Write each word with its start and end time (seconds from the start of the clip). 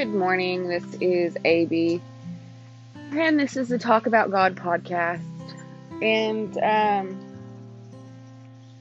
Good 0.00 0.14
morning. 0.14 0.66
This 0.66 0.94
is 1.02 1.36
AB, 1.44 2.00
and 3.12 3.38
this 3.38 3.58
is 3.58 3.68
the 3.68 3.78
Talk 3.78 4.06
About 4.06 4.30
God 4.30 4.56
podcast. 4.56 5.20
And 6.00 6.56
um, 6.56 7.20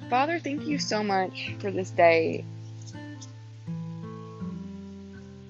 Father, 0.10 0.40
thank 0.40 0.66
you 0.66 0.80
so 0.80 1.04
much 1.04 1.56
for 1.60 1.72
this 1.72 1.90
day. 1.90 2.46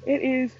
It 0.07 0.23
is 0.23 0.51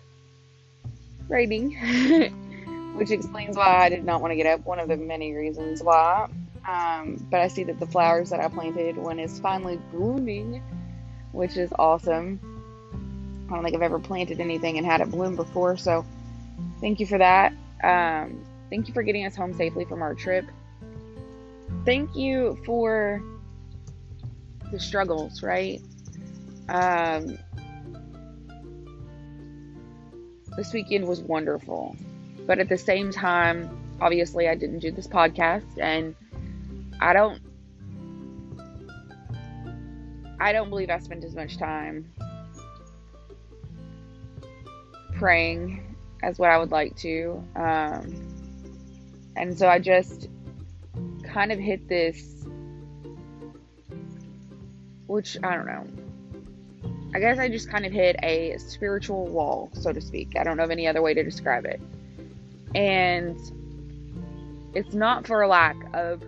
raining, 1.27 1.71
which 2.93 3.09
explains 3.09 3.57
why 3.57 3.85
I 3.85 3.89
did 3.89 4.05
not 4.05 4.21
want 4.21 4.33
to 4.33 4.35
get 4.35 4.45
up. 4.45 4.63
One 4.63 4.77
of 4.77 4.89
the 4.89 4.97
many 4.97 5.33
reasons 5.33 5.81
why. 5.81 6.29
Um, 6.67 7.25
but 7.31 7.39
I 7.39 7.47
see 7.47 7.63
that 7.63 7.79
the 7.79 7.87
flowers 7.87 8.29
that 8.29 8.41
I 8.41 8.47
planted, 8.47 8.95
one 8.95 9.17
is 9.17 9.39
finally 9.39 9.79
blooming, 9.91 10.61
which 11.31 11.57
is 11.57 11.73
awesome. 11.79 12.48
I 13.49 13.55
don't 13.55 13.63
think 13.63 13.75
I've 13.75 13.81
ever 13.81 13.99
planted 13.99 14.39
anything 14.39 14.77
and 14.77 14.85
had 14.85 15.01
it 15.01 15.09
bloom 15.09 15.35
before, 15.35 15.75
so 15.75 16.05
thank 16.81 16.99
you 16.99 17.07
for 17.07 17.17
that. 17.17 17.51
Um, 17.83 18.45
thank 18.69 18.87
you 18.87 18.93
for 18.93 19.01
getting 19.01 19.25
us 19.25 19.35
home 19.35 19.53
safely 19.53 19.85
from 19.85 20.01
our 20.01 20.13
trip. 20.13 20.45
Thank 21.83 22.15
you 22.15 22.59
for 22.65 23.23
the 24.71 24.79
struggles, 24.79 25.41
right? 25.41 25.81
Um, 26.67 27.39
this 30.55 30.71
weekend 30.71 31.07
was 31.07 31.21
wonderful, 31.21 31.95
but 32.45 32.59
at 32.59 32.69
the 32.69 32.77
same 32.77 33.11
time, 33.11 33.97
obviously, 33.99 34.47
I 34.47 34.53
didn't 34.53 34.79
do 34.79 34.91
this 34.91 35.07
podcast, 35.07 35.79
and 35.79 36.15
I 36.99 37.13
don't. 37.13 37.41
I 40.41 40.53
don't 40.53 40.69
believe 40.69 40.89
I 40.89 40.99
spent 40.99 41.25
as 41.25 41.35
much 41.35 41.57
time 41.57 42.09
praying 45.19 45.95
as 46.23 46.39
what 46.39 46.49
I 46.49 46.57
would 46.57 46.71
like 46.71 46.95
to. 46.97 47.43
Um, 47.55 48.39
and 49.35 49.57
so 49.57 49.67
I 49.67 49.79
just 49.79 50.29
kind 51.23 51.51
of 51.51 51.59
hit 51.59 51.87
this, 51.87 52.45
which 55.07 55.37
I 55.43 55.55
don't 55.55 55.67
know. 55.67 55.85
I 57.13 57.19
guess 57.19 57.39
I 57.39 57.49
just 57.49 57.69
kind 57.69 57.85
of 57.85 57.91
hit 57.91 58.15
a 58.23 58.57
spiritual 58.59 59.27
wall, 59.27 59.69
so 59.73 59.91
to 59.91 60.01
speak. 60.01 60.35
I 60.39 60.43
don't 60.43 60.57
know 60.57 60.63
of 60.63 60.71
any 60.71 60.87
other 60.87 61.01
way 61.01 61.13
to 61.13 61.23
describe 61.23 61.65
it. 61.65 61.81
And 62.75 63.37
it's 64.73 64.93
not 64.93 65.25
for 65.25 65.45
lack 65.47 65.75
of 65.93 66.23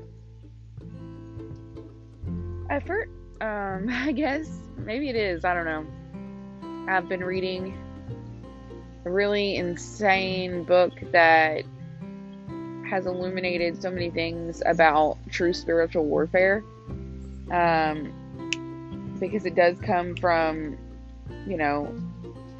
effort, 2.69 3.09
um, 3.39 3.87
I 3.91 4.11
guess. 4.11 4.49
Maybe 4.77 5.09
it 5.09 5.15
is. 5.15 5.45
I 5.45 5.53
don't 5.53 5.65
know. 5.65 5.85
I've 6.91 7.07
been 7.07 7.23
reading 7.23 7.77
really 9.09 9.55
insane 9.55 10.63
book 10.63 10.93
that 11.11 11.63
has 12.89 13.05
illuminated 13.05 13.81
so 13.81 13.89
many 13.89 14.09
things 14.09 14.61
about 14.65 15.17
true 15.29 15.53
spiritual 15.53 16.05
warfare. 16.05 16.63
Um, 17.49 18.13
because 19.19 19.45
it 19.45 19.55
does 19.55 19.79
come 19.79 20.15
from, 20.15 20.77
you 21.47 21.55
know, 21.55 21.93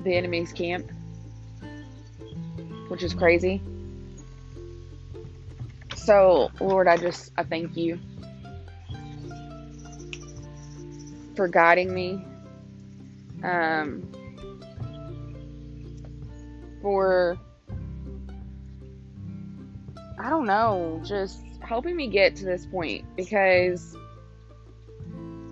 the 0.03 0.16
enemy's 0.16 0.53
camp, 0.53 0.89
which 2.88 3.03
is 3.03 3.14
crazy. 3.14 3.61
So, 5.95 6.50
Lord, 6.59 6.88
I 6.88 6.98
just, 6.98 7.31
I 7.38 7.44
thank 7.44 7.76
you 7.76 8.00
for 11.36 11.48
guiding 11.48 11.94
me. 11.94 12.26
Um, 13.44 14.11
for 16.81 17.37
I 20.19 20.30
don't 20.30 20.45
know, 20.45 21.02
just 21.03 21.39
helping 21.61 21.95
me 21.95 22.08
get 22.08 22.36
to 22.37 22.45
this 22.45 22.65
point 22.65 23.05
because 23.15 23.95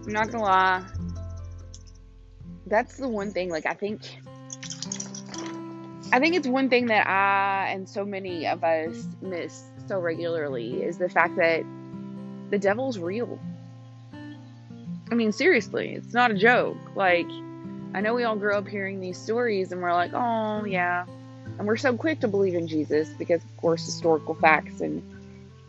I'm 0.05 0.13
not 0.13 0.31
gonna 0.31 0.43
lie, 0.43 0.85
that's 2.67 2.97
the 2.97 3.07
one 3.07 3.31
thing. 3.31 3.49
Like 3.49 3.65
I 3.65 3.73
think, 3.73 4.01
I 6.11 6.19
think 6.19 6.35
it's 6.35 6.47
one 6.47 6.69
thing 6.69 6.87
that 6.87 7.07
I 7.07 7.69
and 7.71 7.89
so 7.89 8.05
many 8.05 8.47
of 8.47 8.63
us 8.63 9.07
miss 9.21 9.63
so 9.87 9.99
regularly 9.99 10.83
is 10.83 10.97
the 10.97 11.09
fact 11.09 11.35
that 11.37 11.63
the 12.51 12.59
devil's 12.59 12.99
real. 12.99 13.39
I 15.11 15.15
mean, 15.15 15.31
seriously, 15.31 15.95
it's 15.95 16.13
not 16.13 16.29
a 16.29 16.35
joke. 16.35 16.77
Like, 16.95 17.27
I 17.95 18.01
know 18.01 18.13
we 18.13 18.23
all 18.23 18.35
grew 18.35 18.53
up 18.53 18.67
hearing 18.67 18.99
these 18.99 19.17
stories 19.17 19.71
and 19.71 19.81
we're 19.81 19.93
like, 19.93 20.13
oh, 20.13 20.65
yeah, 20.65 21.05
and 21.59 21.67
we're 21.67 21.75
so 21.75 21.95
quick 21.95 22.21
to 22.21 22.27
believe 22.29 22.55
in 22.55 22.67
Jesus 22.67 23.09
because, 23.19 23.43
of 23.43 23.57
course, 23.57 23.85
historical 23.85 24.33
facts 24.33 24.79
and 24.79 25.03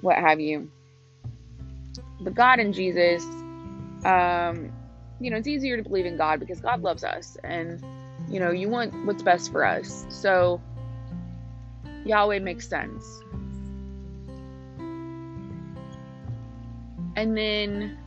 what 0.00 0.16
have 0.16 0.38
you. 0.38 0.70
But 2.20 2.34
God 2.34 2.60
and 2.60 2.72
Jesus, 2.72 3.24
um, 4.04 4.72
you 5.18 5.30
know, 5.30 5.36
it's 5.36 5.48
easier 5.48 5.76
to 5.76 5.82
believe 5.82 6.06
in 6.06 6.16
God 6.16 6.38
because 6.38 6.60
God 6.60 6.82
loves 6.82 7.02
us 7.02 7.36
and, 7.42 7.84
you 8.30 8.38
know, 8.38 8.52
you 8.52 8.68
want 8.68 8.94
what's 9.04 9.24
best 9.24 9.50
for 9.50 9.64
us. 9.64 10.06
So, 10.10 10.60
Yahweh 12.04 12.38
makes 12.38 12.68
sense. 12.68 13.04
And 17.16 17.36
then 17.36 17.98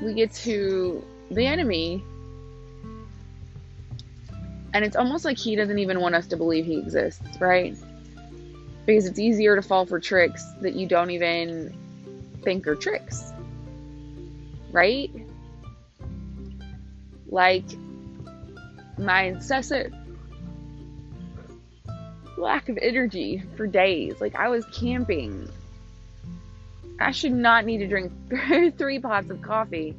we 0.00 0.14
get 0.14 0.32
to 0.32 1.04
the 1.32 1.44
enemy 1.44 2.04
and 4.74 4.84
it's 4.84 4.96
almost 4.96 5.24
like 5.24 5.38
he 5.38 5.56
doesn't 5.56 5.78
even 5.78 6.00
want 6.00 6.14
us 6.14 6.26
to 6.28 6.36
believe 6.36 6.66
he 6.66 6.78
exists, 6.78 7.40
right? 7.40 7.76
Because 8.86 9.06
it's 9.06 9.18
easier 9.18 9.56
to 9.56 9.62
fall 9.62 9.86
for 9.86 9.98
tricks 9.98 10.44
that 10.60 10.74
you 10.74 10.86
don't 10.86 11.10
even 11.10 11.74
think 12.42 12.66
are 12.66 12.74
tricks, 12.74 13.32
right? 14.70 15.10
Like 17.28 17.64
my 18.98 19.22
incessant 19.22 19.94
lack 22.36 22.68
of 22.68 22.78
energy 22.80 23.42
for 23.56 23.66
days. 23.66 24.20
Like 24.20 24.36
I 24.36 24.48
was 24.48 24.64
camping. 24.66 25.48
I 27.00 27.12
should 27.12 27.32
not 27.32 27.64
need 27.64 27.78
to 27.78 27.86
drink 27.86 28.12
three 28.78 28.98
pots 28.98 29.30
of 29.30 29.40
coffee. 29.42 29.94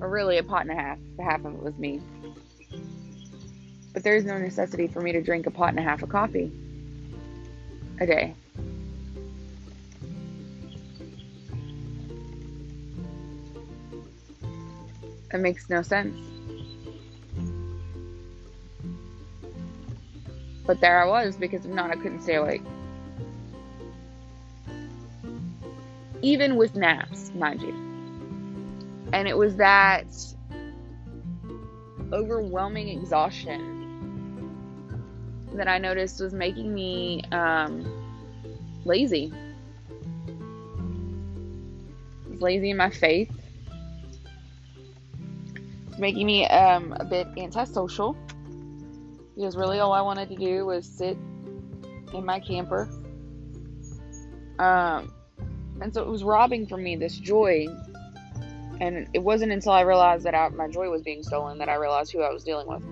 Or 0.00 0.08
really 0.08 0.38
a 0.38 0.42
pot 0.42 0.62
and 0.62 0.70
a 0.70 0.74
half. 0.74 0.98
Half 1.18 1.44
of 1.44 1.54
it 1.54 1.62
was 1.62 1.76
me 1.78 2.00
but 3.92 4.02
there 4.02 4.16
is 4.16 4.24
no 4.24 4.38
necessity 4.38 4.86
for 4.86 5.00
me 5.00 5.12
to 5.12 5.20
drink 5.20 5.46
a 5.46 5.50
pot 5.50 5.70
and 5.70 5.78
a 5.78 5.82
half 5.82 6.02
of 6.02 6.08
coffee 6.08 6.50
a 8.00 8.06
day. 8.06 8.34
It 15.32 15.38
makes 15.38 15.70
no 15.70 15.82
sense. 15.82 16.16
But 20.66 20.80
there 20.80 21.02
I 21.02 21.06
was 21.06 21.36
because 21.36 21.64
if 21.64 21.72
not, 21.72 21.90
I 21.90 21.96
couldn't 21.96 22.22
stay 22.22 22.36
awake. 22.36 22.62
Even 26.20 26.56
with 26.56 26.76
naps, 26.76 27.32
mind 27.34 27.62
you. 27.62 27.74
And 29.12 29.26
it 29.26 29.36
was 29.36 29.56
that 29.56 30.06
overwhelming 32.12 32.88
exhaustion 32.88 33.81
that 35.54 35.68
I 35.68 35.78
noticed 35.78 36.20
was 36.20 36.32
making 36.32 36.72
me 36.72 37.22
um, 37.32 37.84
lazy. 38.84 39.32
I 42.26 42.30
was 42.30 42.40
lazy 42.40 42.70
in 42.70 42.76
my 42.76 42.90
faith. 42.90 43.30
Making 45.98 46.26
me 46.26 46.46
um, 46.46 46.96
a 46.98 47.04
bit 47.04 47.28
antisocial 47.36 48.16
because 49.34 49.56
really 49.56 49.80
all 49.80 49.92
I 49.92 50.00
wanted 50.00 50.28
to 50.28 50.36
do 50.36 50.66
was 50.66 50.86
sit 50.86 51.16
in 52.12 52.24
my 52.24 52.40
camper. 52.40 52.88
Um, 54.58 55.12
and 55.80 55.92
so 55.92 56.02
it 56.02 56.08
was 56.08 56.22
robbing 56.22 56.66
from 56.66 56.82
me 56.82 56.96
this 56.96 57.18
joy. 57.18 57.66
And 58.80 59.08
it 59.12 59.18
wasn't 59.18 59.52
until 59.52 59.72
I 59.72 59.82
realized 59.82 60.24
that 60.24 60.34
I, 60.34 60.48
my 60.50 60.68
joy 60.68 60.90
was 60.90 61.02
being 61.02 61.22
stolen 61.22 61.58
that 61.58 61.68
I 61.68 61.74
realized 61.74 62.12
who 62.12 62.20
I 62.20 62.32
was 62.32 62.44
dealing 62.44 62.66
with. 62.66 62.82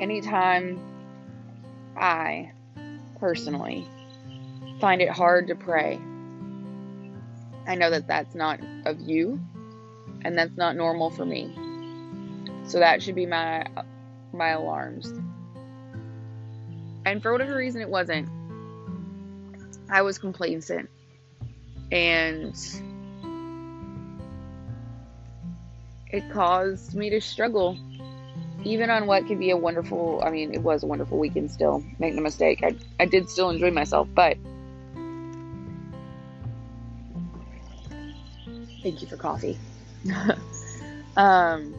Anytime 0.00 0.80
I 1.96 2.52
personally 3.18 3.86
find 4.80 5.02
it 5.02 5.10
hard 5.10 5.48
to 5.48 5.54
pray, 5.54 6.00
I 7.66 7.74
know 7.74 7.90
that 7.90 8.06
that's 8.06 8.34
not 8.34 8.60
of 8.86 9.00
you 9.00 9.40
and 10.24 10.38
that's 10.38 10.56
not 10.56 10.76
normal 10.76 11.10
for 11.10 11.24
me. 11.24 11.54
So 12.66 12.78
that 12.78 13.02
should 13.02 13.14
be 13.14 13.26
my 13.26 13.66
my 14.32 14.50
alarms. 14.50 15.12
And 17.04 17.22
for 17.22 17.32
whatever 17.32 17.56
reason 17.56 17.80
it 17.80 17.88
wasn't. 17.88 18.28
I 19.90 20.02
was 20.02 20.18
complacent 20.18 20.90
and 21.90 22.54
it 26.10 26.30
caused 26.30 26.94
me 26.94 27.08
to 27.10 27.20
struggle 27.20 27.78
even 28.68 28.90
on 28.90 29.06
what 29.06 29.26
could 29.26 29.38
be 29.38 29.50
a 29.50 29.56
wonderful 29.56 30.22
i 30.24 30.30
mean 30.30 30.52
it 30.52 30.62
was 30.62 30.82
a 30.82 30.86
wonderful 30.86 31.18
weekend 31.18 31.50
still 31.50 31.82
make 31.98 32.14
no 32.14 32.22
mistake. 32.22 32.60
I, 32.62 32.76
I 33.00 33.06
did 33.06 33.28
still 33.28 33.50
enjoy 33.50 33.70
myself 33.70 34.08
but 34.14 34.36
thank 38.82 39.02
you 39.02 39.08
for 39.08 39.16
coffee. 39.16 39.58
Um 41.16 41.74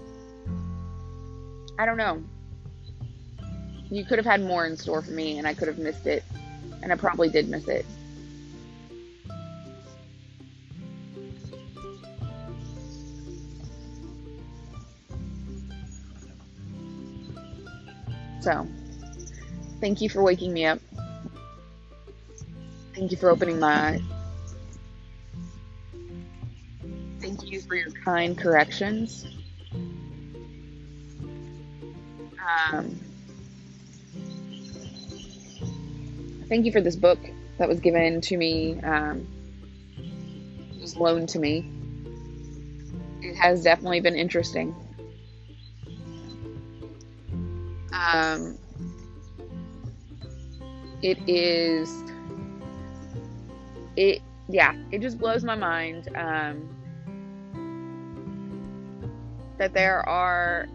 i 1.78 1.86
don't 1.86 1.96
know. 1.96 2.22
You 3.90 4.04
could 4.04 4.18
have 4.18 4.26
had 4.26 4.42
more 4.42 4.66
in 4.66 4.76
store 4.76 5.02
for 5.02 5.12
me 5.12 5.38
and 5.38 5.48
i 5.48 5.54
could 5.54 5.70
have 5.70 5.78
missed 5.78 6.08
it 6.08 6.26
and 6.84 6.92
i 6.92 6.96
probably 6.98 7.30
did 7.30 7.48
miss 7.48 7.70
it 7.70 7.86
So, 18.42 18.68
thank 19.82 20.02
you 20.02 20.10
for 20.10 20.24
waking 20.24 20.54
me 20.54 20.66
up. 20.66 20.80
Thank 22.96 23.12
you 23.12 23.18
for 23.18 23.30
opening 23.30 23.60
my 23.60 23.92
eyes. 23.92 24.02
Thank 27.22 27.50
you 27.50 27.62
for 27.62 27.76
your 27.76 27.92
kind 27.92 28.38
corrections. 28.38 29.26
Um, 32.72 33.00
thank 36.48 36.66
you 36.66 36.72
for 36.72 36.82
this 36.82 36.96
book 36.96 37.20
that 37.58 37.70
was 37.70 37.80
given 37.80 38.22
to 38.22 38.38
me, 38.38 38.80
um, 38.82 39.28
was 40.80 40.98
loaned 40.98 41.30
to 41.30 41.40
me. 41.40 41.70
It 43.22 43.36
has 43.36 43.64
definitely 43.64 44.00
been 44.00 44.16
interesting. 44.16 44.76
Um, 48.00 48.58
it 51.02 51.18
is. 51.28 52.04
It 53.96 54.22
yeah, 54.48 54.74
it 54.92 55.02
just 55.02 55.20
blows 55.20 55.44
my 55.44 55.56
mind 55.56 56.10
um, 56.16 56.70
that 59.58 59.74
there 59.74 60.08
are. 60.08 60.68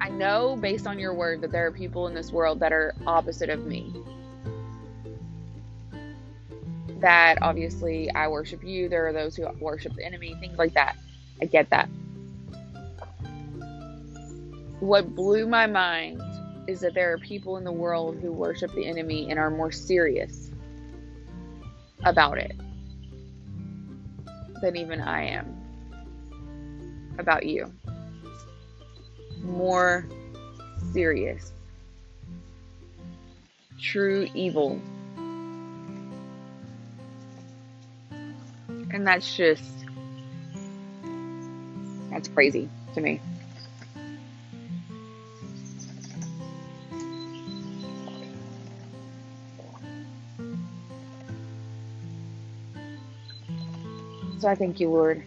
I 0.00 0.08
know 0.10 0.56
based 0.56 0.86
on 0.86 0.98
your 0.98 1.14
word 1.14 1.40
that 1.42 1.50
there 1.50 1.66
are 1.66 1.72
people 1.72 2.06
in 2.08 2.14
this 2.14 2.30
world 2.30 2.60
that 2.60 2.72
are 2.72 2.94
opposite 3.06 3.48
of 3.50 3.64
me. 3.66 3.92
That 7.00 7.38
obviously 7.42 8.10
I 8.10 8.28
worship 8.28 8.62
you, 8.64 8.88
there 8.88 9.06
are 9.06 9.12
those 9.12 9.36
who 9.36 9.46
worship 9.60 9.94
the 9.94 10.04
enemy, 10.04 10.34
things 10.40 10.58
like 10.58 10.74
that. 10.74 10.96
I 11.40 11.46
get 11.46 11.70
that 11.70 11.88
what 14.84 15.14
blew 15.14 15.46
my 15.46 15.66
mind 15.66 16.20
is 16.68 16.80
that 16.80 16.92
there 16.94 17.12
are 17.12 17.18
people 17.18 17.56
in 17.56 17.64
the 17.64 17.72
world 17.72 18.18
who 18.20 18.30
worship 18.30 18.70
the 18.74 18.86
enemy 18.86 19.30
and 19.30 19.38
are 19.38 19.50
more 19.50 19.72
serious 19.72 20.50
about 22.04 22.36
it 22.36 22.54
than 24.60 24.76
even 24.76 25.00
I 25.00 25.24
am 25.24 25.56
about 27.18 27.46
you. 27.46 27.72
More 29.42 30.06
serious. 30.92 31.52
True 33.80 34.28
evil. 34.34 34.80
And 38.90 39.06
that's 39.06 39.34
just, 39.34 39.64
that's 42.10 42.28
crazy 42.28 42.68
to 42.94 43.00
me. 43.00 43.20
So 54.44 54.50
I 54.50 54.54
thank 54.54 54.78
you, 54.78 54.90
Lord. 54.90 55.24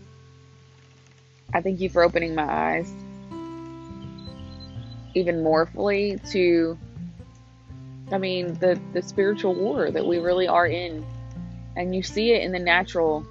I 1.51 1.59
thank 1.59 1.79
you 1.79 1.89
for 1.89 2.03
opening 2.03 2.35
my 2.35 2.43
eyes 2.43 2.93
even 5.15 5.41
more 5.41 5.65
fully 5.65 6.19
to, 6.29 6.77
I 8.11 8.19
mean, 8.19 8.53
the, 8.59 8.79
the 8.93 9.01
spiritual 9.01 9.55
war 9.55 9.89
that 9.89 10.05
we 10.05 10.19
really 10.19 10.47
are 10.47 10.67
in. 10.67 11.03
And 11.75 11.95
you 11.95 12.03
see 12.03 12.33
it 12.33 12.43
in 12.43 12.51
the 12.51 12.59
natural 12.59 13.25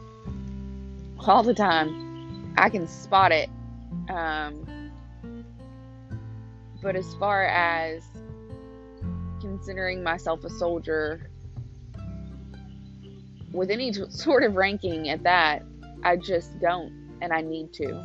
all 1.21 1.45
the 1.45 1.55
time. 1.55 2.53
I 2.59 2.69
can 2.69 2.89
spot 2.89 3.31
it. 3.31 3.49
Um, 4.09 4.91
but 6.83 6.97
as 6.97 7.15
far 7.15 7.45
as 7.45 8.03
considering 9.41 10.03
myself 10.03 10.43
a 10.43 10.51
soldier 10.51 11.31
with 13.53 13.71
any 13.71 13.93
sort 13.93 14.43
of 14.43 14.57
ranking 14.57 15.11
at 15.11 15.23
that, 15.23 15.63
I 16.03 16.17
just 16.17 16.59
don't, 16.61 16.93
and 17.21 17.33
I 17.33 17.41
need 17.41 17.73
to. 17.75 18.05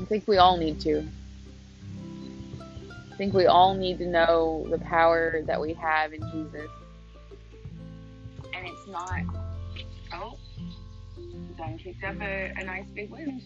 I 0.00 0.04
think 0.06 0.26
we 0.26 0.38
all 0.38 0.56
need 0.56 0.80
to. 0.80 1.06
I 3.12 3.16
think 3.16 3.32
we 3.32 3.46
all 3.46 3.74
need 3.74 3.98
to 3.98 4.06
know 4.06 4.66
the 4.68 4.78
power 4.78 5.42
that 5.46 5.60
we 5.60 5.72
have 5.74 6.12
in 6.12 6.20
Jesus. 6.32 6.68
And 8.52 8.66
it's 8.66 8.86
not, 8.88 9.22
oh, 10.12 10.36
Don 11.56 11.78
kicked 11.78 12.02
up 12.02 12.20
a, 12.20 12.52
a 12.56 12.64
nice 12.64 12.86
big 12.90 13.10
wind. 13.10 13.42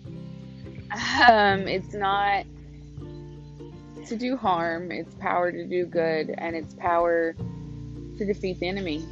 Um, 1.29 1.69
it's 1.69 1.93
not 1.93 2.47
to 4.07 4.17
do 4.17 4.37
harm, 4.39 4.91
it's 4.91 5.15
power 5.17 5.53
to 5.53 5.67
do 5.67 5.85
good, 5.85 6.35
and 6.39 6.57
it's 6.57 6.73
power 6.73 7.37
to 8.19 8.27
defeat 8.27 8.61
the 8.61 8.69
enemy. 8.69 9.05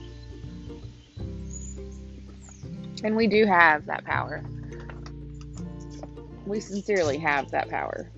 And 3.05 3.17
we 3.17 3.27
do 3.27 3.47
have 3.47 3.87
that 3.87 4.05
power. 4.05 4.45
We 6.45 6.61
sincerely 6.61 7.19
have 7.19 7.51
that 7.53 7.69
power. 7.69 8.11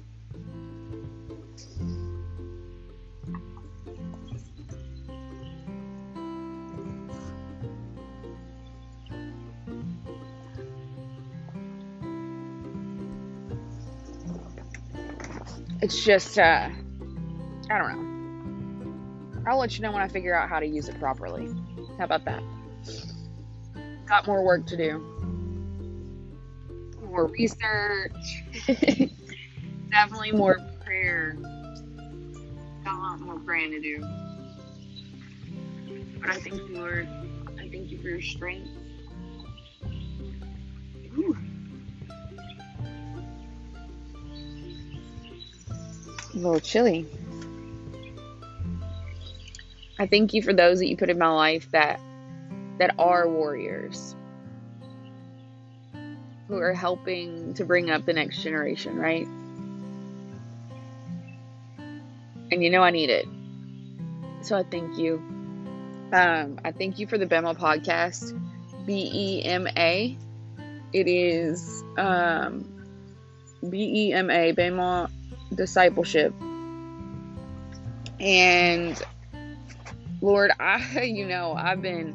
It's 15.81 16.05
just, 16.05 16.39
uh, 16.39 16.69
I 17.71 17.79
don't 17.79 18.03
know. 18.03 18.08
I'll 19.49 19.59
let 19.59 19.77
you 19.77 19.83
know 19.83 19.93
when 19.93 20.03
I 20.03 20.09
figure 20.09 20.35
out 20.35 20.49
how 20.49 20.61
to 20.61 20.67
use 20.67 20.89
it 20.89 20.99
properly. 21.01 21.49
How 21.99 22.05
about 22.05 22.25
that? 22.27 22.43
got 24.09 24.27
more 24.27 24.43
work 24.43 24.67
to 24.67 24.77
do. 24.77 24.99
More 27.05 27.27
research. 27.27 28.13
Definitely 29.91 30.33
more 30.33 30.59
prayer. 30.85 31.37
Got 32.85 32.95
a 32.95 32.99
lot 32.99 33.21
more 33.21 33.39
praying 33.41 33.73
to 33.73 33.81
do. 33.81 34.01
But 36.21 36.31
I 36.31 36.35
thank 36.35 36.55
you, 36.55 36.69
Lord. 36.71 37.09
I 37.59 37.69
thank 37.69 37.91
you 37.91 37.99
for 38.01 38.09
your 38.09 38.23
strength. 38.23 38.71
Ooh. 41.17 41.37
A 46.35 46.37
little 46.37 46.61
chilly. 46.61 47.07
I 49.99 50.07
thank 50.07 50.33
you 50.33 50.43
for 50.43 50.53
those 50.53 50.79
that 50.79 50.87
you 50.87 50.97
put 50.97 51.11
in 51.11 51.19
my 51.19 51.29
life 51.29 51.71
that 51.73 52.01
that 52.79 52.95
are 52.99 53.29
warriors 53.29 54.15
who 56.47 56.57
are 56.57 56.73
helping 56.73 57.53
to 57.55 57.65
bring 57.65 57.91
up 57.91 58.07
the 58.07 58.13
next 58.13 58.43
generation, 58.43 58.97
right? 58.97 59.27
And 62.51 62.63
you 62.63 62.71
know 62.71 62.83
I 62.83 62.91
need 62.91 63.11
it. 63.11 63.27
So 64.43 64.57
I 64.57 64.63
thank 64.63 64.97
you. 64.97 65.17
Um, 66.13 66.59
I 66.65 66.73
thank 66.73 66.99
you 66.99 67.07
for 67.07 67.19
the 67.19 67.27
Bema 67.27 67.55
podcast, 67.55 68.41
B 68.87 69.11
E 69.13 69.45
M 69.45 69.67
A. 69.77 70.17
It 70.93 71.07
is 71.07 71.85
um, 71.99 72.65
B 73.69 74.07
E 74.09 74.13
M 74.15 74.31
A, 74.31 74.53
Bema 74.53 75.11
Discipleship. 75.55 76.33
And 78.21 79.01
Lord, 80.21 80.51
I, 80.59 81.03
you 81.03 81.27
know, 81.27 81.53
I've 81.53 81.83
been 81.83 82.15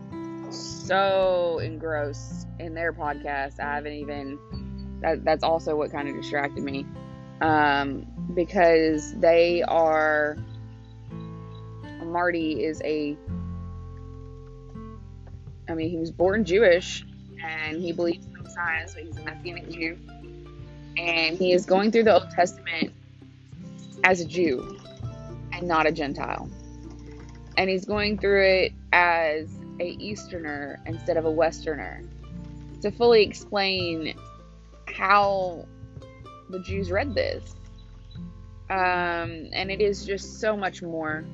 so 0.51 1.59
engrossed 1.59 2.47
in 2.59 2.73
their 2.73 2.93
podcast. 2.93 3.59
I 3.59 3.75
haven't 3.75 3.93
even. 3.93 4.39
That, 5.01 5.25
that's 5.25 5.43
also 5.43 5.75
what 5.75 5.91
kind 5.91 6.07
of 6.07 6.15
distracted 6.15 6.63
me, 6.63 6.85
um, 7.41 8.05
because 8.33 9.13
they 9.19 9.63
are. 9.63 10.37
Marty 12.05 12.63
is 12.63 12.81
a 12.85 13.17
I 15.67 15.73
mean, 15.75 15.89
he 15.89 15.97
was 15.97 16.11
born 16.11 16.45
Jewish 16.45 17.05
and 17.43 17.81
he 17.81 17.91
believes 17.91 18.25
in 18.25 18.33
the 18.33 18.43
Messiah, 18.43 18.87
so 18.87 18.99
he's 18.99 19.17
a 19.17 19.23
Messianic 19.23 19.69
Jew. 19.69 19.97
And 20.97 21.37
he 21.37 21.53
is 21.53 21.65
going 21.65 21.91
through 21.91 22.03
the 22.03 22.13
Old 22.13 22.29
Testament 22.31 22.93
as 24.03 24.21
a 24.21 24.25
Jew 24.25 24.77
and 25.51 25.67
not 25.67 25.87
a 25.87 25.91
Gentile. 25.91 26.49
And 27.57 27.69
he's 27.69 27.85
going 27.85 28.17
through 28.17 28.45
it 28.45 28.73
as 28.91 29.49
a 29.79 29.89
Easterner 29.99 30.79
instead 30.85 31.17
of 31.17 31.25
a 31.25 31.31
Westerner 31.31 32.01
to 32.81 32.91
fully 32.91 33.23
explain 33.23 34.17
how 34.87 35.65
the 36.49 36.59
Jews 36.59 36.91
read 36.91 37.13
this. 37.13 37.55
Um, 38.69 39.49
and 39.53 39.69
it 39.71 39.81
is 39.81 40.05
just 40.05 40.39
so 40.39 40.55
much 40.57 40.81
more. 40.81 41.25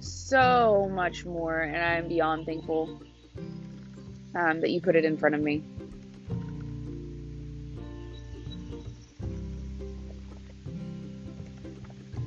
So 0.00 0.90
much 0.92 1.24
more. 1.24 1.60
And 1.60 1.76
I'm 1.76 2.08
beyond 2.08 2.46
thankful 2.46 3.00
um, 4.34 4.60
that 4.60 4.70
you 4.70 4.80
put 4.80 4.96
it 4.96 5.04
in 5.04 5.16
front 5.16 5.34
of 5.34 5.40
me. 5.40 5.62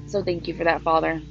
So 0.08 0.24
thank 0.24 0.48
you 0.48 0.54
for 0.54 0.64
that, 0.64 0.82
Father. 0.82 1.22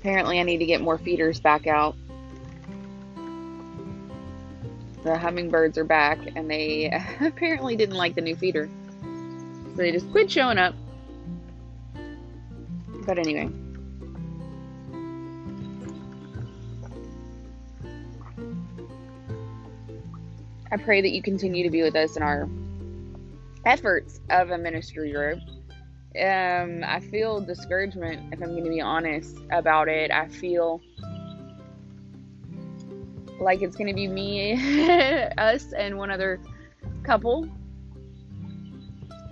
Apparently, 0.00 0.40
I 0.40 0.44
need 0.44 0.58
to 0.58 0.64
get 0.64 0.80
more 0.80 0.96
feeders 0.96 1.40
back 1.40 1.66
out. 1.66 1.94
The 5.04 5.18
hummingbirds 5.18 5.76
are 5.76 5.84
back, 5.84 6.18
and 6.34 6.50
they 6.50 6.90
apparently 7.20 7.76
didn't 7.76 7.96
like 7.96 8.14
the 8.14 8.22
new 8.22 8.34
feeder. 8.34 8.70
So 9.02 9.76
they 9.76 9.92
just 9.92 10.10
quit 10.10 10.30
showing 10.30 10.56
up. 10.56 10.74
But 13.04 13.18
anyway. 13.18 13.50
I 20.72 20.76
pray 20.78 21.02
that 21.02 21.10
you 21.10 21.20
continue 21.20 21.62
to 21.64 21.70
be 21.70 21.82
with 21.82 21.94
us 21.94 22.16
in 22.16 22.22
our 22.22 22.48
efforts 23.66 24.18
of 24.30 24.50
a 24.50 24.56
ministry 24.56 25.12
group. 25.12 25.40
Um, 26.18 26.82
I 26.84 26.98
feel 26.98 27.40
discouragement, 27.40 28.32
if 28.32 28.42
I'm 28.42 28.50
going 28.50 28.64
to 28.64 28.70
be 28.70 28.80
honest 28.80 29.38
about 29.52 29.88
it. 29.88 30.10
I 30.10 30.26
feel 30.26 30.80
like 33.40 33.62
it's 33.62 33.76
going 33.76 33.86
to 33.86 33.94
be 33.94 34.08
me, 34.08 34.54
us, 35.38 35.72
and 35.72 35.96
one 35.96 36.10
other 36.10 36.40
couple. 37.04 37.48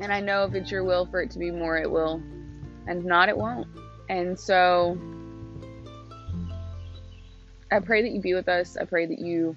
And 0.00 0.12
I 0.12 0.20
know 0.20 0.44
if 0.44 0.54
it's 0.54 0.70
your 0.70 0.84
will 0.84 1.04
for 1.06 1.20
it 1.20 1.32
to 1.32 1.40
be 1.40 1.50
more, 1.50 1.76
it 1.78 1.90
will. 1.90 2.22
And 2.86 3.04
not, 3.04 3.28
it 3.28 3.36
won't. 3.36 3.66
And 4.08 4.38
so 4.38 4.96
I 7.72 7.80
pray 7.80 8.02
that 8.02 8.12
you 8.12 8.20
be 8.20 8.34
with 8.34 8.48
us. 8.48 8.76
I 8.76 8.84
pray 8.84 9.04
that 9.06 9.18
you 9.18 9.56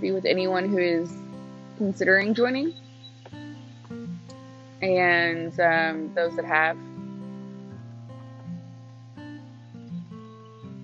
be 0.00 0.12
with 0.12 0.24
anyone 0.24 0.66
who 0.66 0.78
is 0.78 1.12
considering 1.76 2.32
joining 2.32 2.74
and 4.82 5.58
um, 5.60 6.14
those 6.14 6.36
that 6.36 6.44
have. 6.44 6.76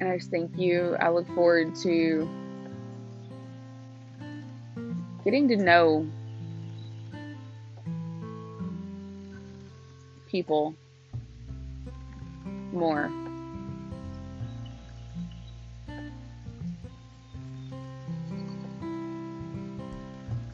And 0.01 0.09
I 0.09 0.19
just 0.19 0.31
thank 0.31 0.59
you. 0.59 0.97
I 1.01 1.11
look 1.11 1.27
forward 1.29 1.75
to 1.77 2.29
getting 5.25 5.49
to 5.49 5.57
know 5.57 6.07
people 10.29 10.75
more. 12.73 13.11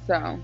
So, 0.06 0.38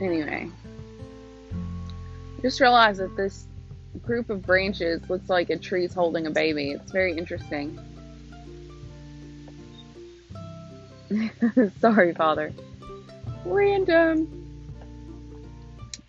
anyway, 0.00 0.50
just 2.42 2.60
realize 2.60 2.98
that 2.98 3.16
this 3.16 3.46
group 4.02 4.30
of 4.30 4.42
branches 4.42 5.00
looks 5.08 5.28
like 5.28 5.50
a 5.50 5.56
tree's 5.56 5.92
holding 5.92 6.26
a 6.26 6.30
baby. 6.30 6.72
It's 6.72 6.92
very 6.92 7.16
interesting. 7.16 7.78
Sorry, 11.80 12.14
Father. 12.14 12.52
Random. 13.44 14.48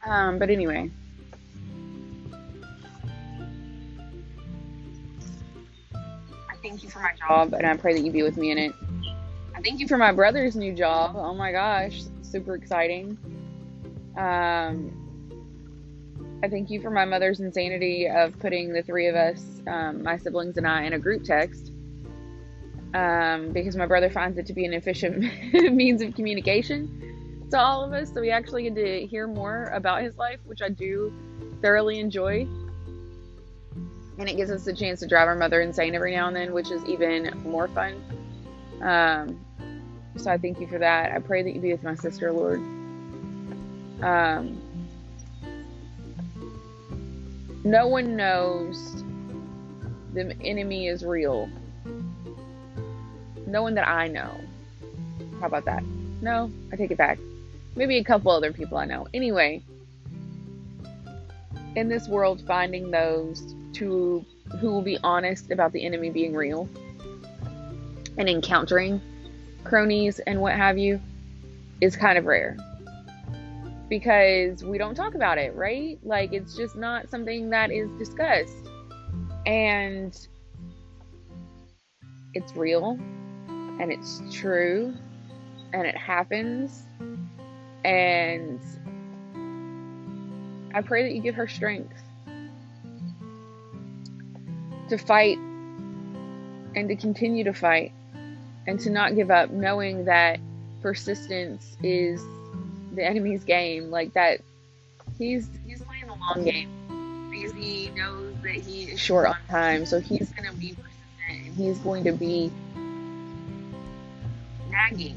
Um, 0.04 0.40
but 0.40 0.50
anyway. 0.50 0.92
I 5.94 6.56
thank 6.62 6.84
you 6.84 6.90
for 6.90 7.00
my 7.00 7.12
job, 7.18 7.54
and 7.54 7.66
I 7.66 7.78
pray 7.78 7.94
that 7.94 8.02
you 8.02 8.12
be 8.12 8.24
with 8.24 8.38
me 8.38 8.52
in 8.52 8.58
it. 8.58 8.74
I 9.56 9.62
thank 9.62 9.80
you 9.80 9.88
for 9.88 9.98
my 9.98 10.12
brother's 10.12 10.56
new 10.56 10.74
job. 10.74 11.16
Oh 11.16 11.34
my 11.34 11.52
gosh, 11.52 12.04
super 12.22 12.56
exciting. 12.56 13.18
Um, 14.20 14.92
I 16.44 16.50
thank 16.50 16.70
you 16.70 16.82
for 16.82 16.90
my 16.90 17.06
mother's 17.06 17.40
insanity 17.40 18.08
of 18.10 18.38
putting 18.40 18.74
the 18.74 18.82
three 18.82 19.08
of 19.08 19.16
us, 19.16 19.62
um, 19.66 20.04
my 20.04 20.18
siblings 20.18 20.58
and 20.58 20.68
I, 20.68 20.84
in 20.84 20.94
a 20.94 21.00
group 21.00 21.24
text. 21.24 21.72
Um, 22.94 23.52
because 23.54 23.76
my 23.76 23.86
brother 23.86 24.10
finds 24.10 24.38
it 24.38 24.46
to 24.48 24.54
be 24.54 24.66
an 24.66 24.74
efficient 24.74 25.32
means 25.54 26.02
of 26.02 26.16
communication 26.16 27.48
to 27.52 27.58
all 27.58 27.84
of 27.84 27.94
us. 27.94 28.12
So 28.14 28.20
we 28.20 28.32
actually 28.32 28.64
get 28.64 28.76
to 28.76 29.06
hear 29.06 29.28
more 29.28 29.66
about 29.66 30.02
his 30.02 30.18
life, 30.18 30.40
which 30.46 30.62
I 30.62 30.70
do 30.70 31.14
thoroughly 31.62 32.00
enjoy. 32.00 32.48
And 34.18 34.28
it 34.28 34.36
gives 34.36 34.52
us 34.52 34.68
a 34.68 34.74
chance 34.74 35.00
to 35.00 35.08
drive 35.08 35.28
our 35.28 35.36
mother 35.36 35.62
insane 35.62 35.96
every 35.96 36.14
now 36.14 36.28
and 36.28 36.36
then, 36.36 36.52
which 36.52 36.72
is 36.72 36.84
even 36.86 37.42
more 37.46 37.70
fun. 37.70 38.04
Um, 38.82 39.40
so 40.18 40.30
I 40.30 40.38
thank 40.38 40.60
you 40.60 40.68
for 40.68 40.80
that. 40.80 41.14
I 41.14 41.20
pray 41.20 41.42
that 41.44 41.54
you 41.54 41.62
be 41.62 41.72
with 41.72 41.84
my 41.84 41.96
sister, 41.96 42.34
Lord. 42.34 42.79
Um, 44.02 44.62
no 47.64 47.88
one 47.88 48.16
knows 48.16 49.04
the 50.14 50.36
enemy 50.42 50.88
is 50.88 51.04
real. 51.04 51.50
No 53.46 53.62
one 53.62 53.76
that 53.76 53.88
I 53.88 54.08
know. 54.08 54.40
How 55.40 55.48
about 55.48 55.66
that? 55.66 55.84
No, 56.22 56.52
I 56.72 56.76
take 56.76 56.92
it 56.92 56.98
back. 56.98 57.20
Maybe 57.76 57.98
a 57.98 58.04
couple 58.04 58.32
other 58.32 58.52
people 58.54 58.78
I 58.78 58.86
know. 58.86 59.08
Anyway, 59.14 59.62
in 61.76 61.90
this 61.90 62.08
world, 62.08 62.42
finding 62.46 62.92
those 62.92 63.56
to 63.74 64.26
who 64.60 64.72
will 64.72 64.82
be 64.82 64.98
honest 65.04 65.52
about 65.52 65.72
the 65.74 65.86
enemy 65.86 66.10
being 66.10 66.34
real 66.34 66.68
and 68.18 68.28
encountering 68.28 69.02
cronies 69.64 70.20
and 70.20 70.42
what 70.42 70.54
have 70.54 70.78
you 70.78 71.00
is 71.82 71.96
kind 71.96 72.18
of 72.18 72.26
rare 72.26 72.58
because 73.90 74.64
we 74.64 74.78
don't 74.78 74.96
talk 74.96 75.16
about 75.16 75.38
it, 75.38 75.56
right? 75.56 76.00
Like 76.04 76.32
it's 76.32 76.56
just 76.56 76.76
not 76.76 77.10
something 77.10 77.50
that 77.50 77.72
is 77.72 77.90
discussed. 77.98 78.70
And 79.46 80.16
it's 82.34 82.56
real 82.56 83.00
and 83.48 83.92
it's 83.92 84.22
true 84.32 84.94
and 85.74 85.88
it 85.88 85.98
happens. 85.98 86.84
And 87.84 88.60
I 90.74 90.82
pray 90.82 91.04
that 91.04 91.14
you 91.14 91.22
give 91.22 91.36
her 91.36 91.48
strength 91.48 92.02
to 94.90 94.98
fight 94.98 95.38
and 96.76 96.88
to 96.90 96.96
continue 96.96 97.44
to 97.44 97.54
fight 97.54 97.92
and 98.68 98.80
to 98.82 98.92
not 98.92 99.16
give 99.16 99.32
up, 99.32 99.50
knowing 99.50 100.06
that 100.06 100.40
persistence 100.82 101.76
is 101.82 102.24
the 102.94 103.04
enemy's 103.04 103.44
game. 103.44 103.92
Like 103.92 104.14
that, 104.14 104.42
he's 105.18 105.50
he's 105.66 105.82
playing 105.82 106.08
the 106.08 106.16
long 106.16 106.44
game 106.44 107.30
because 107.32 107.54
he 107.54 107.90
knows 107.90 108.34
that 108.44 108.56
he 108.56 108.84
is 108.84 109.00
short 109.00 109.28
on 109.28 109.38
time. 109.50 109.86
So 109.86 110.00
he's 110.00 110.30
going 110.32 110.50
to 110.50 110.56
be 110.56 110.70
persistent 110.70 111.30
and 111.30 111.56
he's 111.56 111.78
going 111.80 112.04
to 112.06 112.12
be 112.12 112.52
nagging. 114.70 115.16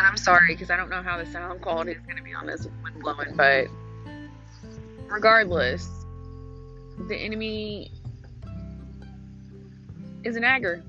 I'm 0.00 0.16
sorry 0.16 0.54
because 0.54 0.70
I 0.70 0.76
don't 0.76 0.90
know 0.90 1.02
how 1.02 1.18
the 1.18 1.26
sound 1.26 1.60
quality 1.60 1.92
is 1.92 1.98
going 2.06 2.16
to 2.16 2.22
be 2.22 2.32
on 2.32 2.46
this 2.46 2.66
wind 2.82 3.02
blowing, 3.02 3.34
but 3.34 3.66
regardless, 5.08 5.88
the 7.08 7.16
enemy 7.16 7.90
is 10.24 10.36
a 10.36 10.40
nagger. 10.40 10.82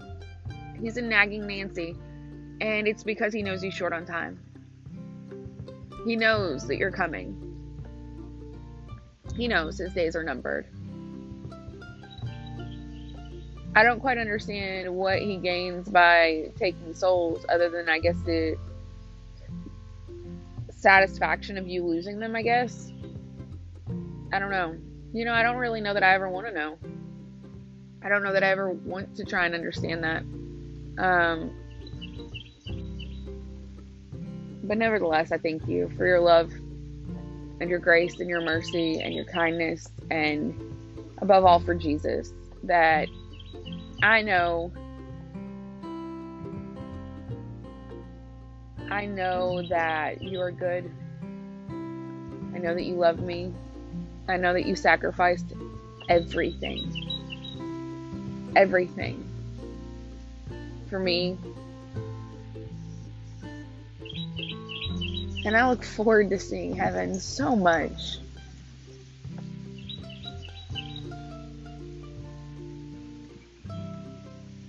He's 0.82 0.98
a 0.98 1.02
nagging 1.02 1.46
Nancy, 1.46 1.96
and 2.62 2.88
it's 2.88 3.04
because 3.04 3.34
he 3.34 3.44
knows 3.44 3.62
he's 3.62 3.74
short 3.74 3.94
on 3.94 4.06
time. 4.06 4.40
He 6.06 6.16
knows 6.16 6.68
that 6.68 6.78
you're 6.78 6.92
coming. 6.92 7.36
He 9.36 9.48
knows 9.48 9.78
his 9.78 9.94
days 9.94 10.16
are 10.16 10.24
numbered. 10.24 10.68
I 13.76 13.84
don't 13.84 14.00
quite 14.00 14.18
understand 14.18 14.94
what 14.94 15.20
he 15.20 15.38
gains 15.38 15.88
by 15.90 16.52
taking 16.58 16.94
souls, 16.94 17.46
other 17.50 17.70
than 17.70 17.88
I 17.88 18.00
guess 18.00 18.20
the 18.24 18.58
satisfaction 20.70 21.58
of 21.58 21.68
you 21.68 21.86
losing 21.86 22.20
them. 22.20 22.36
I 22.36 22.42
guess. 22.42 22.92
I 24.32 24.40
don't 24.40 24.52
know. 24.52 24.76
You 25.14 25.26
know, 25.26 25.34
I 25.34 25.44
don't 25.44 25.58
really 25.58 25.82
know 25.82 25.94
that 25.94 26.04
I 26.04 26.14
ever 26.14 26.30
want 26.30 26.48
to 26.48 26.54
know. 26.54 26.78
I 28.02 28.10
don't 28.10 28.24
know 28.24 28.34
that 28.34 28.44
I 28.44 28.50
ever 28.50 28.70
want 28.70 29.16
to 29.18 29.26
try 29.26 29.46
and 29.46 29.56
understand 29.56 30.04
that. 30.04 30.24
Um, 31.00 31.52
but 34.64 34.78
nevertheless, 34.78 35.32
I 35.32 35.38
thank 35.38 35.68
you 35.68 35.90
for 35.98 36.06
your 36.06 36.20
love 36.20 36.52
and 37.62 37.70
your 37.70 37.80
grace 37.80 38.20
and 38.20 38.30
your 38.30 38.42
mercy 38.42 39.00
and 39.02 39.14
your 39.14 39.26
kindness, 39.26 39.88
and 40.12 40.54
above 41.20 41.46
all, 41.46 41.60
for 41.60 41.74
Jesus. 41.74 42.34
That 42.64 43.08
I 44.04 44.22
know. 44.22 44.72
I 48.92 49.06
know 49.06 49.62
that 49.70 50.22
you 50.22 50.42
are 50.42 50.52
good. 50.52 50.92
I 51.70 52.58
know 52.58 52.74
that 52.74 52.84
you 52.84 52.96
love 52.96 53.20
me. 53.20 53.54
I 54.28 54.38
know 54.38 54.54
that 54.54 54.66
you 54.66 54.76
sacrificed 54.76 55.54
everything. 56.10 56.92
Everything. 58.56 59.29
For 60.90 61.00
me. 61.00 61.38
And 65.46 65.56
I 65.56 65.70
look 65.70 65.84
forward 65.84 66.30
to 66.32 66.40
seeing 66.40 66.76
heaven 66.76 67.20
so 67.20 67.56
much. 67.56 68.20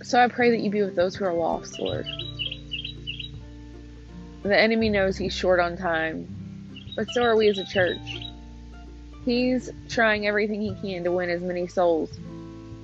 So 0.02 0.20
I 0.20 0.28
pray 0.28 0.50
that 0.50 0.60
you 0.60 0.70
be 0.70 0.82
with 0.82 0.96
those 0.96 1.14
who 1.14 1.24
are 1.24 1.32
lost, 1.32 1.78
Lord. 1.78 2.06
The 4.42 4.58
enemy 4.58 4.88
knows 4.88 5.16
he's 5.16 5.32
short 5.32 5.60
on 5.60 5.76
time, 5.76 6.26
but 6.96 7.08
so 7.10 7.22
are 7.22 7.36
we 7.36 7.48
as 7.48 7.58
a 7.58 7.64
church. 7.64 7.98
He's 9.24 9.70
trying 9.88 10.26
everything 10.26 10.62
he 10.62 10.74
can 10.80 11.04
to 11.04 11.12
win 11.12 11.30
as 11.30 11.42
many 11.42 11.66
souls. 11.66 12.10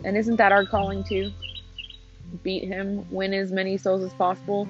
And 0.05 0.17
isn't 0.17 0.37
that 0.37 0.53
our 0.53 0.67
calling 0.67 1.03
too? 1.03 1.33
Beat 2.43 2.65
him, 2.65 3.07
win 3.11 3.33
as 3.35 3.53
many 3.53 3.77
souls 3.77 4.03
as 4.03 4.13
possible. 4.15 4.69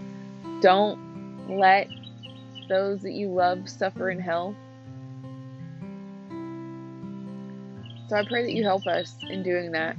Don't 0.61 1.49
let 1.49 1.89
those 2.69 3.03
that 3.03 3.13
you 3.13 3.29
love 3.29 3.69
suffer 3.69 4.11
in 4.11 4.19
hell. 4.19 4.55
So 8.09 8.17
I 8.17 8.25
pray 8.27 8.43
that 8.43 8.53
you 8.53 8.63
help 8.63 8.87
us 8.87 9.17
in 9.29 9.43
doing 9.43 9.73
that. 9.73 9.97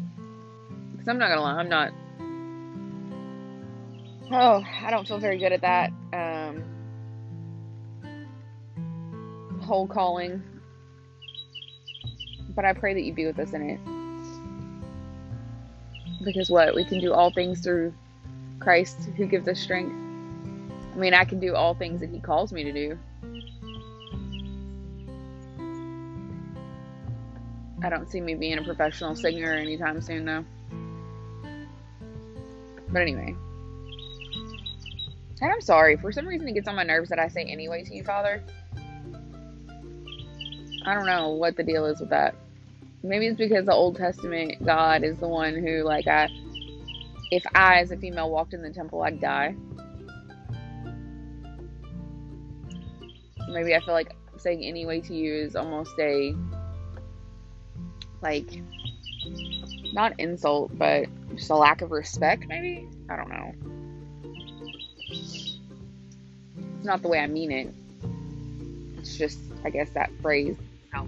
Because 0.92 1.08
I'm 1.08 1.18
not 1.18 1.28
going 1.28 1.38
to 1.38 1.44
lie, 1.44 1.58
I'm 1.58 1.70
not 1.70 1.92
Oh, 4.30 4.62
I 4.82 4.92
don't 4.92 5.08
feel 5.08 5.20
very 5.20 5.38
good 5.38 5.54
at 5.54 5.62
that. 5.62 5.92
Um, 6.12 6.64
whole 9.62 9.88
calling. 9.88 10.44
But 12.54 12.66
I 12.66 12.74
pray 12.74 12.94
that 12.94 13.04
you 13.04 13.14
be 13.14 13.26
with 13.26 13.40
us 13.40 13.54
in 13.54 13.70
it. 13.70 13.97
Because 16.28 16.50
what? 16.50 16.76
We 16.76 16.84
can 16.84 17.00
do 17.00 17.14
all 17.14 17.32
things 17.32 17.62
through 17.62 17.94
Christ 18.60 18.98
who 19.16 19.26
gives 19.26 19.48
us 19.48 19.58
strength. 19.58 19.96
I 20.94 20.98
mean, 20.98 21.14
I 21.14 21.24
can 21.24 21.40
do 21.40 21.56
all 21.56 21.74
things 21.74 22.02
that 22.02 22.10
He 22.10 22.20
calls 22.20 22.52
me 22.52 22.66
to 22.66 22.74
do. 22.74 23.00
I 27.82 27.90
don't 27.90 28.12
see 28.12 28.20
me 28.20 28.36
being 28.36 28.58
a 28.58 28.64
professional 28.64 29.16
singer 29.16 29.54
anytime 29.54 30.02
soon, 30.02 30.26
though. 30.26 30.44
But 32.90 33.02
anyway. 33.04 33.34
And 35.40 35.52
I'm 35.54 35.62
sorry. 35.62 35.96
For 35.96 36.12
some 36.12 36.28
reason, 36.28 36.50
it 36.50 36.56
gets 36.56 36.68
on 36.68 36.76
my 36.76 36.84
nerves 36.84 37.08
that 37.08 37.20
I 37.20 37.30
say 37.30 37.46
anyway 37.46 37.86
to 37.86 37.96
you, 37.96 38.04
Father. 38.04 38.44
I 40.86 40.94
don't 40.94 41.06
know 41.06 41.30
what 41.30 41.56
the 41.56 41.64
deal 41.64 41.86
is 41.86 42.02
with 42.02 42.10
that. 42.10 42.36
Maybe 43.04 43.28
it's 43.28 43.38
because 43.38 43.66
the 43.66 43.74
Old 43.74 43.96
Testament 43.96 44.66
God 44.66 45.04
is 45.04 45.18
the 45.18 45.28
one 45.28 45.56
who, 45.56 45.84
like, 45.84 46.08
I, 46.08 46.30
if 47.32 47.44
I, 47.54 47.80
as 47.80 47.92
a 47.92 47.98
female, 47.98 48.30
walked 48.30 48.54
in 48.54 48.62
the 48.62 48.72
temple, 48.72 49.02
I'd 49.04 49.20
die. 49.22 49.56
Maybe 53.50 53.76
I 53.76 53.80
feel 53.80 53.94
like 53.94 54.14
saying 54.38 54.64
anyway 54.64 55.02
to 55.02 55.16
you 55.16 55.34
is 55.34 55.56
almost 55.56 55.94
a, 56.00 56.36
like, 58.22 58.62
not 59.94 60.20
insult, 60.20 60.78
but 60.78 61.06
just 61.36 61.50
a 61.50 61.56
lack 61.56 61.82
of 61.82 61.92
respect, 61.92 62.46
maybe? 62.48 62.88
I 63.10 63.16
don't 63.16 63.30
know. 63.30 63.54
It's 65.10 65.58
not 66.84 67.02
the 67.02 67.08
way 67.08 67.20
I 67.20 67.28
mean 67.28 67.52
it. 67.52 67.74
It's 68.98 69.18
just, 69.18 69.40
I 69.64 69.70
guess, 69.70 69.90
that 69.92 70.10
phrase. 70.22 70.58
I 70.94 71.06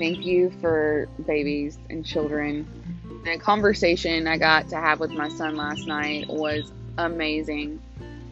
thank 0.00 0.26
you 0.26 0.50
for 0.60 1.08
babies 1.26 1.78
and 1.88 2.04
children 2.04 2.66
the 3.24 3.38
conversation 3.38 4.26
I 4.26 4.38
got 4.38 4.68
to 4.70 4.76
have 4.76 5.00
with 5.00 5.10
my 5.10 5.28
son 5.28 5.56
last 5.56 5.86
night 5.86 6.28
was 6.28 6.72
amazing. 6.96 7.80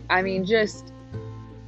I 0.09 0.23
mean, 0.23 0.45
just 0.45 0.93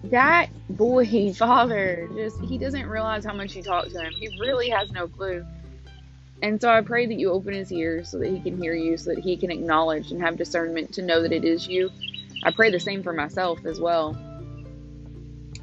that 0.05 0.49
boy, 0.69 1.33
father, 1.37 2.09
just 2.15 2.41
he 2.41 2.59
doesn't 2.59 2.89
realize 2.89 3.25
how 3.25 3.35
much 3.35 3.55
you 3.55 3.63
talk 3.63 3.89
to 3.89 4.01
him. 4.01 4.13
He 4.13 4.29
really 4.39 4.71
has 4.71 4.91
no 4.91 5.09
clue. 5.09 5.45
And 6.43 6.59
so 6.61 6.71
I 6.71 6.81
pray 6.81 7.05
that 7.05 7.19
you 7.19 7.31
open 7.31 7.53
his 7.53 7.71
ears 7.71 8.11
so 8.11 8.19
that 8.19 8.29
he 8.31 8.41
can 8.41 8.61
hear 8.61 8.75
you, 8.75 8.97
so 8.97 9.15
that 9.15 9.23
he 9.23 9.37
can 9.37 9.51
acknowledge 9.51 10.11
and 10.11 10.23
have 10.23 10.39
discernment 10.39 10.95
to 10.95 11.03
know 11.03 11.21
that 11.21 11.33
it 11.33 11.45
is 11.45 11.69
you. 11.69 11.91
I 12.43 12.51
pray 12.51 12.71
the 12.71 12.81
same 12.81 13.03
for 13.03 13.13
myself 13.13 13.67
as 13.67 13.79
well. 13.79 14.17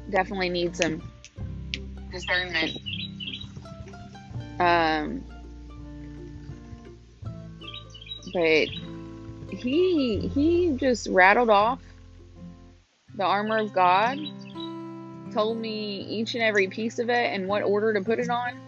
Definitely 0.08 0.50
need 0.50 0.76
some 0.76 1.02
discernment. 2.12 2.78
Um, 4.58 5.24
but 8.32 8.68
he 9.50 10.28
he 10.28 10.72
just 10.76 11.06
rattled 11.08 11.50
off 11.50 11.80
the 13.14 13.24
armor 13.24 13.58
of 13.58 13.72
God, 13.72 14.18
told 15.32 15.58
me 15.58 16.00
each 16.00 16.34
and 16.34 16.42
every 16.42 16.68
piece 16.68 16.98
of 16.98 17.10
it 17.10 17.32
and 17.32 17.48
what 17.48 17.62
order 17.62 17.94
to 17.94 18.00
put 18.00 18.18
it 18.18 18.30
on. 18.30 18.60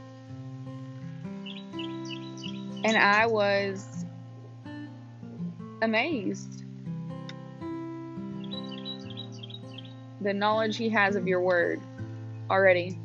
And 2.82 2.96
I 2.96 3.26
was 3.26 4.04
amazed. 5.82 6.64
The 10.20 10.34
knowledge 10.34 10.76
he 10.76 10.88
has 10.90 11.16
of 11.16 11.26
your 11.26 11.40
word 11.40 11.80
already. 12.50 12.98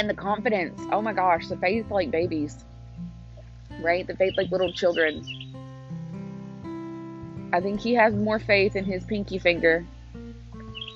And 0.00 0.08
the 0.08 0.14
confidence. 0.14 0.80
Oh 0.90 1.02
my 1.02 1.12
gosh, 1.12 1.48
the 1.48 1.58
faith 1.58 1.90
like 1.90 2.10
babies, 2.10 2.64
right? 3.80 4.06
The 4.06 4.16
faith 4.16 4.32
like 4.38 4.50
little 4.50 4.72
children. 4.72 5.22
I 7.52 7.60
think 7.60 7.80
he 7.80 7.92
has 7.94 8.14
more 8.14 8.38
faith 8.38 8.76
in 8.76 8.84
his 8.84 9.04
pinky 9.04 9.38
finger 9.38 9.84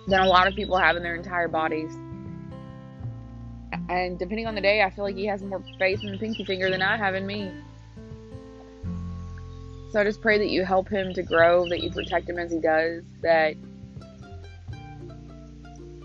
than 0.09 0.21
a 0.21 0.27
lot 0.27 0.49
of 0.49 0.55
people 0.55 0.79
have 0.79 0.97
in 0.97 1.03
their 1.03 1.17
entire 1.17 1.49
bodies. 1.49 1.95
And 3.91 4.19
depending 4.19 4.47
on 4.47 4.55
the 4.55 4.63
day, 4.63 4.83
I 4.83 4.89
feel 4.89 5.05
like 5.05 5.17
he 5.17 5.27
has 5.27 5.43
more 5.43 5.63
faith 5.79 6.03
in 6.03 6.13
the 6.13 6.19
pinky 6.19 6.47
finger 6.47 6.71
than 6.71 6.81
I 6.81 6.97
have 6.97 7.15
in 7.15 7.27
me. 7.27 7.53
So 9.93 10.01
I 10.01 10.05
just 10.05 10.23
pray 10.23 10.39
that 10.39 10.49
you 10.49 10.65
help 10.65 10.89
him 10.89 11.13
to 11.13 11.23
grow, 11.23 11.69
that 11.69 11.83
you 11.83 11.91
protect 11.91 12.27
him 12.27 12.39
as 12.39 12.51
he 12.51 12.59
does, 12.59 13.03
that 13.21 13.55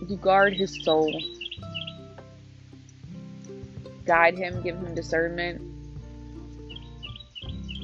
you 0.05 0.17
guard 0.17 0.53
his 0.53 0.83
soul 0.83 1.17
guide 4.09 4.35
him, 4.35 4.59
give 4.63 4.75
him 4.75 4.95
discernment. 4.95 5.61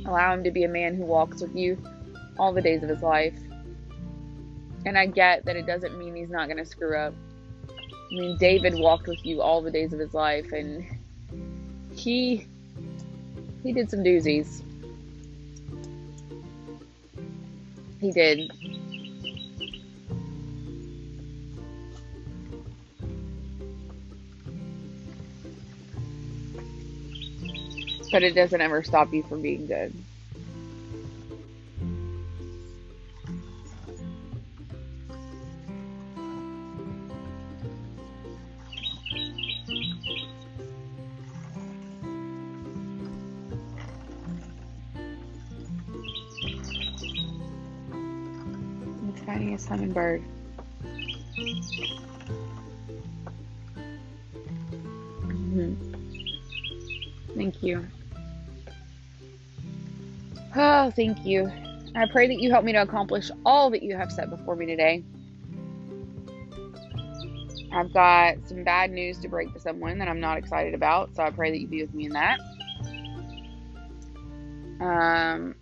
Allow 0.08 0.34
him 0.34 0.44
to 0.44 0.50
be 0.50 0.64
a 0.64 0.68
man 0.68 0.96
who 0.96 1.06
walks 1.06 1.40
with 1.40 1.56
you 1.56 1.78
all 2.40 2.52
the 2.52 2.64
days 2.64 2.82
of 2.82 2.90
his 2.90 3.04
life. 3.04 3.38
And 4.88 4.98
I 4.98 5.06
get 5.06 5.46
that 5.46 5.56
it 5.56 5.68
doesn't 5.68 6.00
mean 6.00 6.16
he's 6.16 6.32
not 6.32 6.48
going 6.48 6.58
to 6.58 6.66
screw 6.66 6.98
up. 6.98 7.14
I 7.70 8.16
mean, 8.16 8.38
David 8.40 8.74
walked 8.74 9.08
with 9.08 9.24
you 9.24 9.44
all 9.44 9.62
the 9.62 9.70
days 9.70 9.94
of 9.94 10.00
his 10.00 10.16
life, 10.16 10.52
and 10.52 10.84
he 11.94 12.48
he 13.62 13.72
did 13.72 13.92
some 13.92 14.04
doozies. 14.04 14.64
He 18.00 18.12
did. 18.12 18.52
But 28.16 28.24
it 28.24 28.34
doesn't 28.34 28.62
ever 28.62 28.82
stop 28.82 29.14
you 29.14 29.24
from 29.24 29.42
being 29.42 29.68
good. 29.68 29.94
The 49.04 49.26
tiniest 49.26 49.68
hummingbird. 49.68 50.24
Mhm. 55.28 55.76
Thank 57.36 57.62
you. 57.62 57.86
Oh, 60.58 60.90
thank 60.92 61.26
you. 61.26 61.52
I 61.96 62.06
pray 62.06 62.28
that 62.28 62.40
you 62.40 62.50
help 62.50 62.64
me 62.64 62.72
to 62.72 62.82
accomplish 62.82 63.30
all 63.46 63.70
that 63.72 63.84
you 63.84 63.96
have 63.98 64.10
set 64.12 64.30
before 64.30 64.56
me 64.56 64.66
today. 64.66 65.04
I've 67.74 67.92
got 67.92 68.36
some 68.48 68.64
bad 68.64 68.92
news 68.92 69.18
to 69.20 69.28
break 69.28 69.54
to 69.54 69.60
someone 69.60 69.98
that 70.00 70.08
I'm 70.08 70.22
not 70.22 70.38
excited 70.38 70.74
about, 70.74 71.14
so 71.14 71.24
I 71.24 71.30
pray 71.30 71.52
that 71.52 71.60
you 71.60 71.68
be 71.68 71.82
with 71.82 71.94
me 71.94 72.06
in 72.06 72.14
that. 72.14 72.40
Um, 74.80 75.56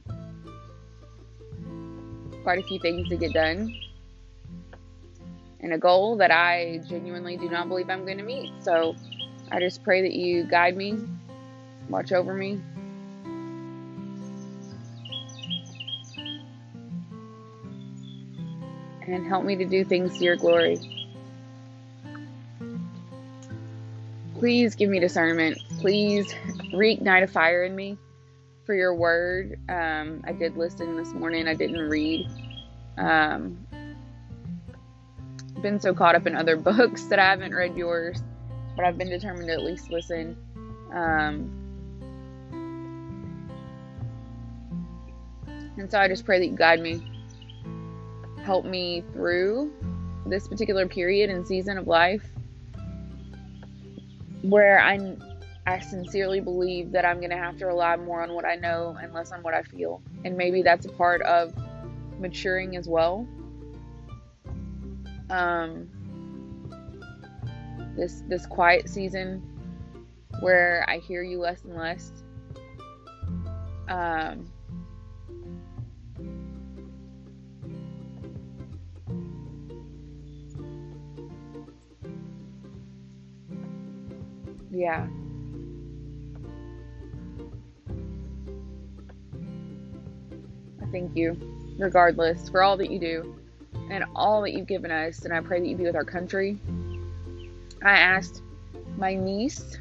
quite 2.43 2.59
a 2.59 2.63
few 2.63 2.79
things 2.79 3.09
to 3.09 3.17
get 3.17 3.33
done, 3.33 3.75
and 5.59 5.73
a 5.73 5.77
goal 5.79 6.17
that 6.17 6.29
I 6.29 6.81
genuinely 6.87 7.35
do 7.35 7.49
not 7.49 7.67
believe 7.67 7.89
I'm 7.89 8.05
going 8.05 8.19
to 8.19 8.23
meet. 8.23 8.51
So 8.61 8.95
I 9.51 9.59
just 9.59 9.83
pray 9.83 10.03
that 10.03 10.13
you 10.13 10.43
guide 10.43 10.77
me, 10.77 10.99
watch 11.89 12.11
over 12.11 12.35
me. 12.35 12.61
And 19.13 19.27
help 19.27 19.45
me 19.45 19.55
to 19.57 19.65
do 19.65 19.85
things 19.85 20.17
to 20.17 20.23
your 20.23 20.35
glory. 20.35 20.79
Please 24.39 24.73
give 24.73 24.89
me 24.89 24.99
discernment. 24.99 25.59
Please 25.79 26.33
reignite 26.73 27.21
a 27.21 27.27
fire 27.27 27.63
in 27.63 27.75
me 27.75 27.97
for 28.65 28.73
your 28.73 28.95
word. 28.95 29.59
Um, 29.69 30.23
I 30.25 30.31
did 30.31 30.57
listen 30.57 30.97
this 30.97 31.13
morning, 31.13 31.47
I 31.47 31.53
didn't 31.53 31.89
read. 31.89 32.27
Um, 32.97 33.65
been 35.61 35.79
so 35.79 35.93
caught 35.93 36.15
up 36.15 36.25
in 36.25 36.35
other 36.35 36.57
books 36.71 37.03
that 37.05 37.19
I 37.19 37.29
haven't 37.29 37.53
read 37.53 37.77
yours, 37.77 38.21
but 38.75 38.83
I've 38.83 38.97
been 38.97 39.09
determined 39.09 39.47
to 39.47 39.53
at 39.53 39.61
least 39.61 39.91
listen. 39.91 40.35
Um, 40.91 41.51
and 45.77 45.89
so 45.89 45.99
I 45.99 46.07
just 46.07 46.25
pray 46.25 46.39
that 46.39 46.47
you 46.47 46.55
guide 46.55 46.81
me, 46.81 47.01
help 48.43 48.65
me 48.65 49.03
through 49.13 49.71
this 50.25 50.47
particular 50.47 50.87
period 50.87 51.29
and 51.29 51.45
season 51.45 51.77
of 51.77 51.87
life 51.87 52.23
where 54.41 54.79
I, 54.79 55.15
I 55.65 55.79
sincerely 55.79 56.41
believe 56.41 56.91
that 56.91 57.05
I'm 57.05 57.17
going 57.17 57.29
to 57.29 57.37
have 57.37 57.57
to 57.59 57.65
rely 57.65 57.95
more 57.95 58.21
on 58.21 58.33
what 58.33 58.45
I 58.45 58.55
know 58.55 58.97
and 59.01 59.13
less 59.13 59.31
on 59.31 59.41
what 59.41 59.53
I 59.53 59.63
feel. 59.63 60.01
And 60.25 60.37
maybe 60.37 60.61
that's 60.61 60.85
a 60.85 60.89
part 60.89 61.21
of 61.21 61.53
maturing 62.19 62.75
as 62.75 62.87
well. 62.87 63.27
Um, 65.29 65.89
this 67.95 68.23
this 68.27 68.45
quiet 68.45 68.89
season 68.89 69.41
where 70.41 70.85
I 70.87 70.97
hear 70.97 71.23
you 71.23 71.39
less 71.39 71.63
and 71.63 71.75
less. 71.75 72.11
Um, 73.87 74.51
yeah. 84.73 85.07
I 90.81 90.85
thank 90.91 91.15
you, 91.15 91.37
regardless, 91.77 92.49
for 92.49 92.63
all 92.63 92.75
that 92.77 92.89
you 92.89 92.99
do 92.99 93.35
and 93.91 94.03
all 94.15 94.41
that 94.41 94.53
you've 94.53 94.67
given 94.67 94.89
us. 94.89 95.25
And 95.25 95.33
I 95.33 95.41
pray 95.41 95.59
that 95.59 95.67
you 95.67 95.75
be 95.75 95.83
with 95.83 95.95
our 95.95 96.03
country. 96.03 96.57
I 97.83 97.97
asked 97.97 98.41
my 98.97 99.13
niece 99.13 99.77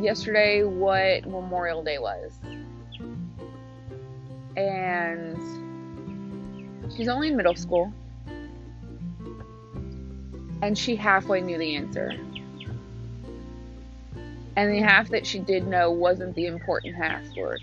yesterday 0.00 0.62
what 0.62 1.26
Memorial 1.26 1.82
Day 1.82 1.98
was. 1.98 2.38
And 4.56 5.36
she's 6.96 7.08
only 7.08 7.28
in 7.28 7.36
middle 7.36 7.56
school. 7.56 7.92
And 10.62 10.76
she 10.76 10.96
halfway 10.96 11.40
knew 11.40 11.58
the 11.58 11.76
answer. 11.76 12.12
And 14.58 14.74
the 14.74 14.80
half 14.80 15.08
that 15.10 15.24
she 15.24 15.38
did 15.38 15.68
know 15.68 15.92
wasn't 15.92 16.34
the 16.34 16.46
important 16.46 16.96
half-word. 16.96 17.60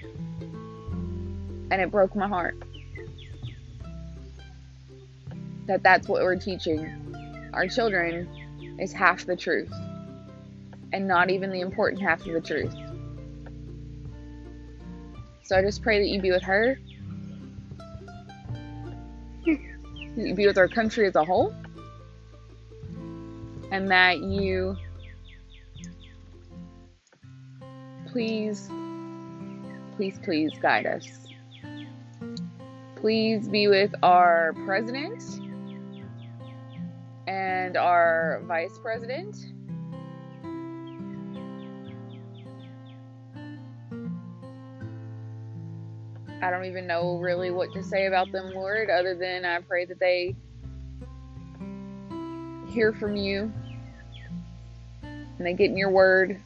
And 1.69 1.73
it 1.73 1.91
broke 1.91 2.15
my 2.15 2.25
heart. 2.25 2.55
That 5.67 5.83
that's 5.83 6.07
what 6.07 6.21
we're 6.21 6.37
teaching 6.37 7.49
our 7.51 7.67
children 7.67 8.29
is 8.79 8.93
half 8.93 9.25
the 9.25 9.35
truth. 9.35 9.73
And 10.93 11.05
not 11.05 11.29
even 11.29 11.51
the 11.51 11.59
important 11.59 12.01
half 12.01 12.25
of 12.25 12.31
the 12.31 12.39
truth. 12.39 12.73
So 15.43 15.57
I 15.57 15.61
just 15.63 15.81
pray 15.81 15.99
that 15.99 16.07
you 16.07 16.21
be 16.21 16.31
with 16.31 16.43
her. 16.43 16.79
you 19.45 20.33
be 20.33 20.47
with 20.47 20.57
our 20.57 20.69
country 20.69 21.07
as 21.07 21.15
a 21.15 21.25
whole. 21.25 21.53
And 23.69 23.91
that 23.91 24.19
you 24.19 24.77
please, 28.15 28.69
please, 29.97 30.17
please 30.23 30.51
guide 30.61 30.85
us. 30.85 31.27
Please 32.95 33.49
be 33.49 33.67
with 33.67 33.93
our 34.03 34.55
president 34.65 35.21
and 37.27 37.75
our 37.75 38.41
vice 38.45 38.79
president. 38.81 39.35
I 46.41 46.49
don't 46.49 46.63
even 46.63 46.87
know 46.87 47.17
really 47.17 47.51
what 47.51 47.73
to 47.73 47.83
say 47.83 48.05
about 48.05 48.31
them, 48.31 48.53
Lord, 48.53 48.89
other 48.89 49.13
than 49.13 49.43
I 49.43 49.59
pray 49.59 49.83
that 49.83 49.99
they 49.99 50.37
hear 52.69 52.93
from 52.93 53.17
you 53.17 53.51
and 55.03 55.45
they 55.45 55.51
get 55.51 55.69
in 55.69 55.75
your 55.75 55.89
word 55.89 56.41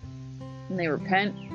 and 0.70 0.80
they 0.80 0.88
repent. 0.88 1.49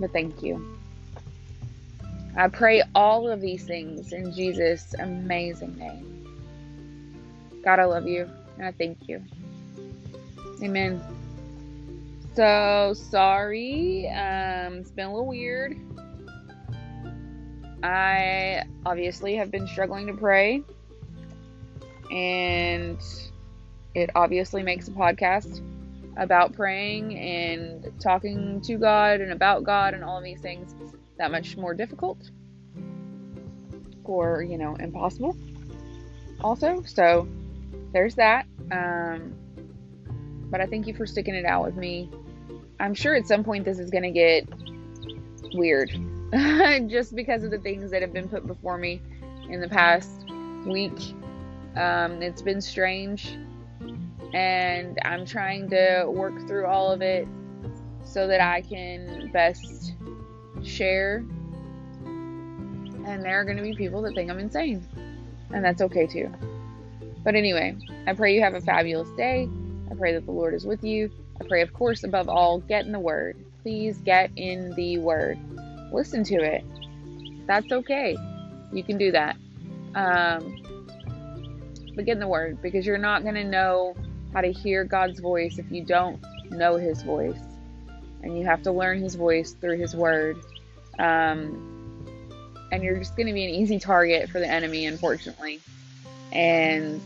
But 0.00 0.12
thank 0.12 0.42
you. 0.42 0.78
I 2.36 2.48
pray 2.48 2.82
all 2.94 3.28
of 3.28 3.40
these 3.40 3.64
things 3.64 4.12
in 4.12 4.32
Jesus' 4.32 4.94
amazing 4.98 5.76
name. 5.76 6.16
God, 7.62 7.78
I 7.78 7.84
love 7.84 8.08
you 8.08 8.28
and 8.56 8.66
I 8.66 8.72
thank 8.72 9.08
you. 9.08 9.22
Amen. 10.62 11.02
So 12.34 12.94
sorry. 12.94 14.08
Um, 14.08 14.78
it's 14.78 14.90
been 14.90 15.06
a 15.06 15.12
little 15.12 15.26
weird. 15.26 15.78
I 17.82 18.64
obviously 18.86 19.36
have 19.36 19.50
been 19.50 19.66
struggling 19.66 20.06
to 20.06 20.12
pray, 20.12 20.62
and 22.10 22.98
it 23.94 24.10
obviously 24.14 24.62
makes 24.62 24.88
a 24.88 24.90
podcast 24.90 25.62
about 26.16 26.52
praying 26.52 27.16
and 27.18 27.92
talking 28.00 28.60
to 28.62 28.76
God 28.76 29.20
and 29.20 29.32
about 29.32 29.64
God 29.64 29.94
and 29.94 30.04
all 30.04 30.18
of 30.18 30.24
these 30.24 30.40
things 30.40 30.74
that 31.18 31.30
much 31.30 31.56
more 31.56 31.74
difficult 31.74 32.30
or, 34.04 34.42
you 34.42 34.58
know, 34.58 34.74
impossible 34.74 35.36
also. 36.40 36.82
So 36.84 37.28
there's 37.92 38.16
that. 38.16 38.46
Um, 38.70 39.34
but 40.50 40.60
I 40.60 40.66
thank 40.66 40.86
you 40.86 40.94
for 40.94 41.06
sticking 41.06 41.34
it 41.34 41.44
out 41.44 41.64
with 41.64 41.76
me. 41.76 42.10
I'm 42.80 42.94
sure 42.94 43.14
at 43.14 43.26
some 43.26 43.44
point 43.44 43.64
this 43.64 43.78
is 43.78 43.90
going 43.90 44.02
to 44.02 44.10
get 44.10 44.48
weird 45.54 45.90
just 46.88 47.14
because 47.14 47.44
of 47.44 47.50
the 47.50 47.58
things 47.58 47.90
that 47.90 48.02
have 48.02 48.12
been 48.12 48.28
put 48.28 48.46
before 48.46 48.78
me 48.78 49.00
in 49.48 49.60
the 49.60 49.68
past 49.68 50.10
week. 50.66 50.98
Um, 51.76 52.20
it's 52.22 52.42
been 52.42 52.60
strange 52.60 53.36
and 54.34 54.98
I'm 55.04 55.24
trying 55.26 55.68
to 55.70 56.04
work 56.08 56.46
through 56.46 56.66
all 56.66 56.92
of 56.92 57.02
it 57.02 57.26
so 58.04 58.26
that 58.26 58.40
I 58.40 58.62
can 58.62 59.30
best 59.32 59.94
share, 60.62 61.24
and 62.04 63.24
there 63.24 63.40
are 63.40 63.44
going 63.44 63.56
to 63.56 63.62
be 63.62 63.74
people 63.74 64.02
that 64.02 64.14
think 64.14 64.30
I'm 64.30 64.38
insane, 64.38 64.86
and 65.52 65.64
that's 65.64 65.80
okay 65.82 66.06
too. 66.06 66.32
But 67.22 67.34
anyway, 67.34 67.76
I 68.06 68.14
pray 68.14 68.34
you 68.34 68.42
have 68.42 68.54
a 68.54 68.60
fabulous 68.60 69.10
day. 69.16 69.48
I 69.90 69.94
pray 69.94 70.12
that 70.14 70.24
the 70.24 70.32
Lord 70.32 70.54
is 70.54 70.64
with 70.64 70.82
you. 70.84 71.10
I 71.40 71.44
pray, 71.46 71.62
of 71.62 71.72
course, 71.72 72.04
above 72.04 72.28
all, 72.28 72.60
get 72.60 72.86
in 72.86 72.92
the 72.92 73.00
Word. 73.00 73.36
Please 73.62 73.98
get 73.98 74.30
in 74.36 74.74
the 74.74 74.98
Word. 74.98 75.38
Listen 75.92 76.24
to 76.24 76.34
it. 76.36 76.64
That's 77.46 77.70
okay. 77.72 78.16
You 78.72 78.82
can 78.82 78.98
do 78.98 79.10
that. 79.12 79.36
Um, 79.94 80.62
but 81.94 82.04
get 82.04 82.12
in 82.12 82.20
the 82.20 82.28
Word 82.28 82.62
because 82.62 82.86
you're 82.86 82.98
not 82.98 83.22
going 83.22 83.34
to 83.34 83.44
know 83.44 83.94
how 84.32 84.40
to 84.40 84.52
hear 84.52 84.84
God's 84.84 85.20
voice 85.20 85.58
if 85.58 85.70
you 85.70 85.84
don't 85.84 86.22
know 86.50 86.76
His 86.76 87.02
voice. 87.02 87.40
And 88.22 88.36
you 88.36 88.44
have 88.44 88.62
to 88.62 88.72
learn 88.72 89.00
His 89.00 89.14
voice 89.14 89.52
through 89.52 89.78
His 89.78 89.94
Word. 89.94 90.36
Um, 90.98 91.66
and 92.72 92.82
you're 92.82 92.98
just 92.98 93.16
going 93.16 93.26
to 93.26 93.32
be 93.32 93.44
an 93.44 93.50
easy 93.50 93.78
target 93.78 94.28
for 94.30 94.38
the 94.38 94.46
enemy, 94.46 94.86
unfortunately. 94.86 95.60
And 96.32 97.00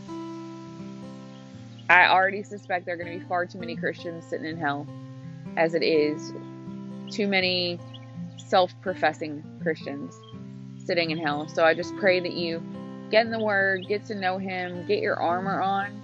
I 1.89 2.07
already 2.07 2.43
suspect 2.43 2.85
there 2.85 2.95
are 2.95 2.97
going 2.97 3.11
to 3.13 3.19
be 3.19 3.25
far 3.25 3.45
too 3.45 3.59
many 3.59 3.75
Christians 3.75 4.25
sitting 4.25 4.45
in 4.45 4.57
hell 4.57 4.87
as 5.57 5.73
it 5.73 5.83
is. 5.83 6.33
Too 7.09 7.27
many 7.27 7.79
self 8.37 8.79
professing 8.81 9.43
Christians 9.61 10.15
sitting 10.83 11.11
in 11.11 11.17
hell. 11.17 11.47
So 11.47 11.63
I 11.63 11.73
just 11.73 11.95
pray 11.97 12.19
that 12.19 12.33
you 12.33 12.61
get 13.09 13.25
in 13.25 13.31
the 13.31 13.39
Word, 13.39 13.87
get 13.87 14.05
to 14.05 14.15
know 14.15 14.37
Him, 14.37 14.85
get 14.87 14.99
your 14.99 15.19
armor 15.19 15.61
on. 15.61 16.01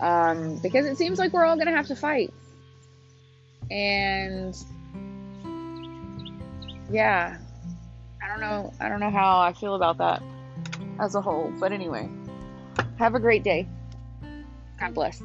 Um, 0.00 0.56
because 0.62 0.86
it 0.86 0.96
seems 0.96 1.18
like 1.18 1.32
we're 1.32 1.44
all 1.44 1.56
going 1.56 1.66
to 1.66 1.74
have 1.74 1.88
to 1.88 1.96
fight. 1.96 2.32
And 3.70 4.56
yeah, 6.90 7.38
I 8.22 8.28
don't 8.28 8.40
know. 8.40 8.72
I 8.80 8.88
don't 8.88 9.00
know 9.00 9.10
how 9.10 9.40
I 9.40 9.52
feel 9.52 9.74
about 9.74 9.98
that 9.98 10.22
as 10.98 11.14
a 11.14 11.20
whole. 11.20 11.52
But 11.60 11.72
anyway, 11.72 12.08
have 12.98 13.14
a 13.14 13.20
great 13.20 13.44
day. 13.44 13.68
God 14.78 14.94
bless. 14.94 15.22